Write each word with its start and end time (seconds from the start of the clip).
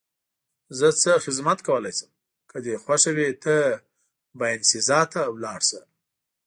زه 0.77 0.87
څه 1.01 1.11
خدمت 1.25 1.59
کولای 1.67 1.93
شم؟ 1.97 2.11
که 2.49 2.57
دې 2.65 2.73
خوښه 2.83 3.11
وي 3.17 3.29
ته 3.43 3.55
باینسیزا 4.39 5.01
ته 5.13 5.21
ولاړ 5.35 5.59
شه. 5.69 5.81